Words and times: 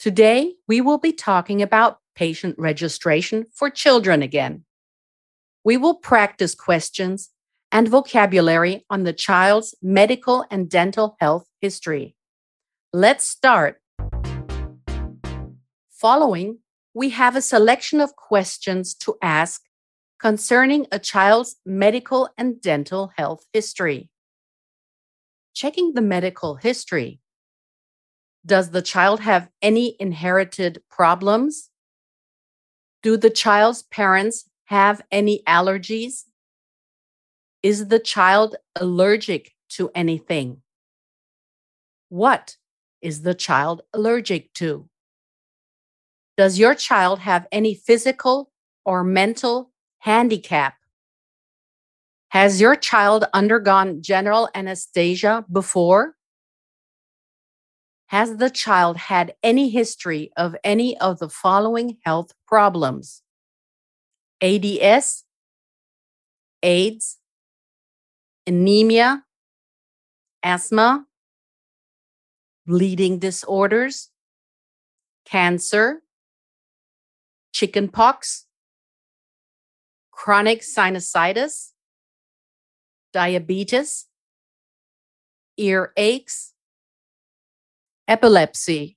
Today, 0.00 0.54
we 0.66 0.80
will 0.80 0.96
be 0.96 1.12
talking 1.12 1.60
about 1.60 1.98
patient 2.14 2.54
registration 2.56 3.44
for 3.52 3.68
children 3.68 4.22
again. 4.22 4.64
We 5.62 5.76
will 5.76 5.94
practice 5.94 6.54
questions 6.54 7.28
and 7.70 7.86
vocabulary 7.86 8.86
on 8.88 9.02
the 9.04 9.12
child's 9.12 9.74
medical 9.82 10.46
and 10.50 10.70
dental 10.70 11.18
health 11.20 11.44
history. 11.60 12.16
Let's 12.94 13.26
start. 13.26 13.82
Following, 15.90 16.60
we 16.94 17.10
have 17.10 17.36
a 17.36 17.42
selection 17.42 18.00
of 18.00 18.16
questions 18.16 18.94
to 19.04 19.16
ask 19.20 19.60
concerning 20.18 20.86
a 20.90 20.98
child's 20.98 21.56
medical 21.66 22.30
and 22.38 22.58
dental 22.58 23.12
health 23.18 23.44
history. 23.52 24.08
Checking 25.52 25.92
the 25.92 26.00
medical 26.00 26.54
history. 26.54 27.20
Does 28.44 28.70
the 28.70 28.82
child 28.82 29.20
have 29.20 29.48
any 29.60 29.96
inherited 30.00 30.82
problems? 30.90 31.70
Do 33.02 33.16
the 33.16 33.30
child's 33.30 33.82
parents 33.82 34.48
have 34.64 35.02
any 35.10 35.42
allergies? 35.46 36.24
Is 37.62 37.88
the 37.88 37.98
child 37.98 38.56
allergic 38.76 39.52
to 39.70 39.90
anything? 39.94 40.62
What 42.08 42.56
is 43.02 43.22
the 43.22 43.34
child 43.34 43.82
allergic 43.92 44.52
to? 44.54 44.88
Does 46.36 46.58
your 46.58 46.74
child 46.74 47.18
have 47.18 47.46
any 47.52 47.74
physical 47.74 48.50
or 48.86 49.04
mental 49.04 49.70
handicap? 49.98 50.74
Has 52.30 52.60
your 52.60 52.76
child 52.76 53.26
undergone 53.34 54.02
general 54.02 54.48
anesthesia 54.54 55.44
before? 55.52 56.14
Has 58.10 58.38
the 58.38 58.50
child 58.50 58.96
had 58.96 59.34
any 59.40 59.68
history 59.68 60.32
of 60.36 60.56
any 60.64 60.98
of 60.98 61.20
the 61.20 61.28
following 61.28 61.98
health 62.04 62.32
problems? 62.44 63.22
ADS, 64.42 65.22
AIDS, 66.60 67.18
anemia, 68.48 69.22
asthma, 70.42 71.06
bleeding 72.66 73.20
disorders, 73.20 74.10
cancer, 75.24 76.02
chickenpox, 77.52 78.46
chronic 80.10 80.62
sinusitis, 80.62 81.74
diabetes, 83.12 84.06
ear 85.56 85.92
aches, 85.96 86.54
epilepsy, 88.10 88.96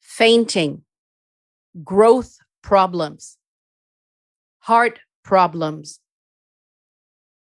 fainting, 0.00 0.82
growth 1.84 2.38
problems, 2.60 3.38
heart 4.58 4.98
problems, 5.22 6.00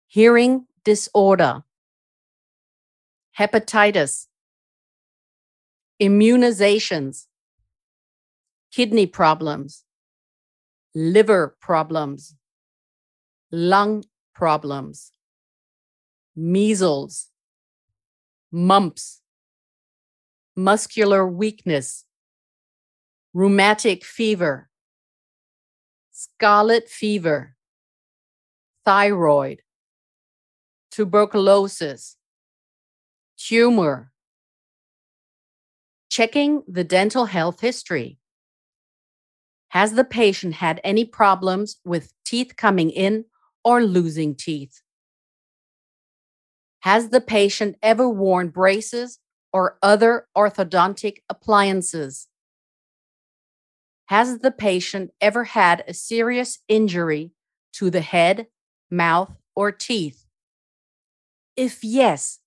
hearing 0.05 0.67
disorder, 0.83 1.63
hepatitis, 3.39 4.27
immunizations, 5.99 7.25
kidney 8.71 9.07
problems, 9.07 9.83
liver 10.93 11.55
problems, 11.61 12.35
lung 13.51 14.03
problems, 14.35 15.11
measles, 16.35 17.31
mumps, 18.51 19.22
muscular 20.55 21.27
weakness, 21.27 22.05
rheumatic 23.33 24.05
fever, 24.05 24.69
scarlet 26.11 26.87
fever, 26.87 27.55
thyroid, 28.85 29.61
tuberculosis, 30.91 32.17
tumor. 33.37 34.11
Checking 36.09 36.61
the 36.67 36.83
dental 36.83 37.25
health 37.25 37.59
history. 37.59 38.19
Has 39.69 39.93
the 39.93 40.03
patient 40.03 40.53
had 40.53 40.79
any 40.83 41.03
problems 41.05 41.77
with 41.83 42.13
teeth 42.23 42.55
coming 42.55 42.91
in 42.91 43.25
or 43.63 43.83
losing 43.83 44.35
teeth? 44.35 44.83
Has 46.81 47.09
the 47.09 47.21
patient 47.21 47.77
ever 47.81 48.07
worn 48.07 48.49
braces 48.49 49.17
or 49.53 49.77
other 49.81 50.27
orthodontic 50.35 51.19
appliances? 51.29 52.27
Has 54.07 54.39
the 54.39 54.51
patient 54.51 55.11
ever 55.21 55.45
had 55.45 55.83
a 55.87 55.93
serious 55.93 56.59
injury 56.67 57.31
to 57.73 57.89
the 57.89 58.01
head, 58.01 58.47
mouth, 58.91 59.31
or 59.55 59.71
teeth? 59.71 60.25
If 61.55 61.83
yes, 61.83 62.39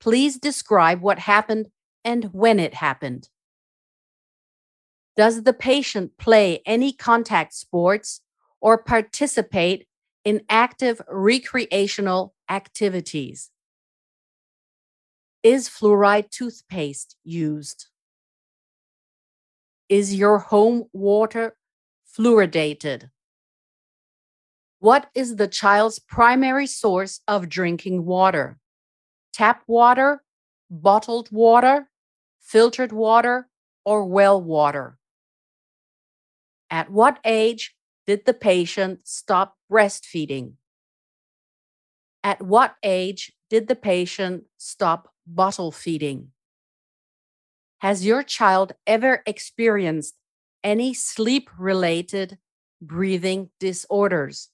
please 0.00 0.38
describe 0.38 1.00
what 1.00 1.18
happened 1.20 1.68
and 2.04 2.24
when 2.32 2.58
it 2.58 2.74
happened. 2.74 3.28
Does 5.16 5.44
the 5.44 5.52
patient 5.52 6.18
play 6.18 6.60
any 6.66 6.92
contact 6.92 7.54
sports 7.54 8.20
or 8.60 8.82
participate 8.82 9.86
in 10.24 10.42
active 10.48 11.00
recreational 11.08 12.34
activities? 12.50 13.50
Is 15.44 15.68
fluoride 15.68 16.30
toothpaste 16.30 17.16
used? 17.22 17.88
Is 19.90 20.14
your 20.14 20.38
home 20.38 20.84
water 20.94 21.54
fluoridated? 22.16 23.10
What 24.78 25.10
is 25.14 25.36
the 25.36 25.46
child's 25.46 25.98
primary 25.98 26.66
source 26.66 27.20
of 27.28 27.50
drinking 27.50 28.06
water? 28.06 28.58
Tap 29.34 29.64
water, 29.66 30.24
bottled 30.70 31.30
water, 31.30 31.90
filtered 32.40 32.92
water, 32.92 33.50
or 33.84 34.06
well 34.06 34.40
water? 34.40 34.96
At 36.70 36.90
what 36.90 37.18
age 37.22 37.76
did 38.06 38.24
the 38.24 38.32
patient 38.32 39.00
stop 39.04 39.58
breastfeeding? 39.70 40.54
At 42.22 42.40
what 42.40 42.76
age 42.82 43.34
did 43.50 43.68
the 43.68 43.76
patient 43.76 44.44
stop 44.56 45.10
bottle 45.26 45.72
feeding? 45.72 46.32
Has 47.78 48.04
your 48.04 48.22
child 48.22 48.72
ever 48.86 49.22
experienced 49.26 50.14
any 50.62 50.94
sleep 50.94 51.50
related 51.58 52.38
breathing 52.80 53.50
disorders? 53.60 54.50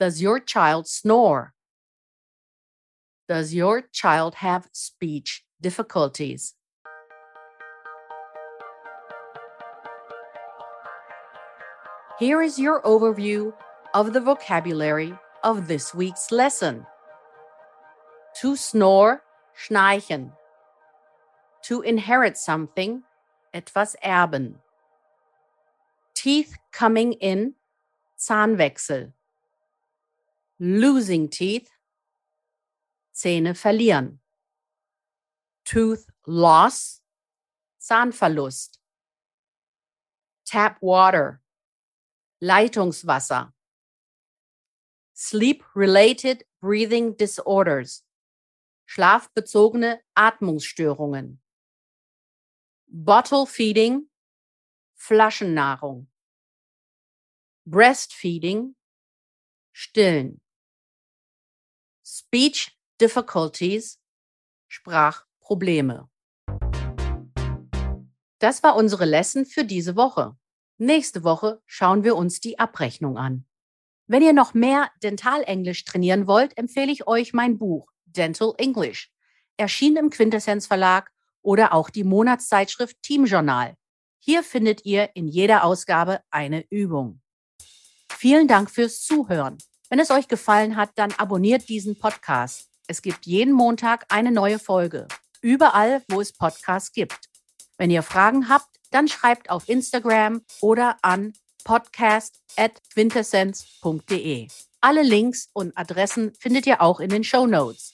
Does 0.00 0.20
your 0.20 0.40
child 0.40 0.88
snore? 0.88 1.54
Does 3.28 3.54
your 3.54 3.82
child 3.82 4.34
have 4.36 4.68
speech 4.72 5.44
difficulties? 5.60 6.54
Here 12.18 12.42
is 12.42 12.58
your 12.58 12.82
overview 12.82 13.52
of 13.92 14.12
the 14.12 14.20
vocabulary 14.20 15.16
of 15.42 15.68
this 15.68 15.94
week's 15.94 16.30
lesson. 16.30 16.86
To 18.44 18.56
snore, 18.56 19.22
schnarchen. 19.56 20.30
To 21.62 21.80
inherit 21.80 22.36
something, 22.36 23.02
etwas 23.54 23.96
erben. 24.04 24.56
Teeth 26.12 26.54
coming 26.70 27.14
in, 27.14 27.54
Zahnwechsel. 28.18 29.14
Losing 30.60 31.30
teeth, 31.30 31.70
Zähne 33.14 33.54
verlieren. 33.54 34.18
Tooth 35.64 36.04
loss, 36.26 37.00
Zahnverlust. 37.80 38.76
Tap 40.44 40.76
water, 40.82 41.40
Leitungswasser. 42.42 43.54
Sleep-related 45.14 46.44
breathing 46.60 47.14
disorders. 47.14 48.02
Schlafbezogene 48.86 50.00
Atmungsstörungen. 50.14 51.42
Bottle 52.86 53.46
Feeding, 53.46 54.08
Flaschennahrung. 54.94 56.08
Breastfeeding, 57.64 58.76
Stillen. 59.72 60.40
Speech 62.04 62.78
Difficulties, 63.00 64.00
Sprachprobleme. 64.68 66.08
Das 68.38 68.62
war 68.62 68.76
unsere 68.76 69.06
Lesson 69.06 69.46
für 69.46 69.64
diese 69.64 69.96
Woche. 69.96 70.36
Nächste 70.76 71.24
Woche 71.24 71.62
schauen 71.66 72.04
wir 72.04 72.14
uns 72.16 72.40
die 72.40 72.58
Abrechnung 72.58 73.16
an. 73.16 73.46
Wenn 74.06 74.22
ihr 74.22 74.34
noch 74.34 74.52
mehr 74.52 74.90
Dentalenglisch 75.02 75.84
trainieren 75.84 76.26
wollt, 76.26 76.56
empfehle 76.58 76.92
ich 76.92 77.06
euch 77.06 77.32
mein 77.32 77.58
Buch 77.58 77.93
Dental 78.16 78.54
English, 78.58 79.10
erschienen 79.56 79.96
im 79.96 80.10
Quintessenz 80.10 80.66
Verlag 80.66 81.10
oder 81.42 81.72
auch 81.72 81.90
die 81.90 82.04
Monatszeitschrift 82.04 83.02
Team 83.02 83.26
Journal. 83.26 83.74
Hier 84.18 84.42
findet 84.42 84.86
ihr 84.86 85.10
in 85.14 85.28
jeder 85.28 85.64
Ausgabe 85.64 86.20
eine 86.30 86.64
Übung. 86.70 87.20
Vielen 88.10 88.48
Dank 88.48 88.70
fürs 88.70 89.02
Zuhören. 89.02 89.58
Wenn 89.90 89.98
es 89.98 90.10
euch 90.10 90.28
gefallen 90.28 90.76
hat, 90.76 90.90
dann 90.94 91.12
abonniert 91.12 91.68
diesen 91.68 91.98
Podcast. 91.98 92.70
Es 92.86 93.02
gibt 93.02 93.26
jeden 93.26 93.52
Montag 93.52 94.06
eine 94.08 94.32
neue 94.32 94.58
Folge. 94.58 95.06
Überall, 95.42 96.02
wo 96.08 96.20
es 96.20 96.32
Podcasts 96.32 96.92
gibt. 96.92 97.28
Wenn 97.76 97.90
ihr 97.90 98.02
Fragen 98.02 98.48
habt, 98.48 98.80
dann 98.90 99.08
schreibt 99.08 99.50
auf 99.50 99.68
Instagram 99.68 100.42
oder 100.60 100.96
an 101.02 101.34
podcast.quintessenz.de. 101.64 104.48
Alle 104.80 105.02
Links 105.02 105.50
und 105.52 105.76
Adressen 105.76 106.32
findet 106.38 106.66
ihr 106.66 106.80
auch 106.80 107.00
in 107.00 107.10
den 107.10 107.24
Show 107.24 107.46
Notes. 107.46 107.93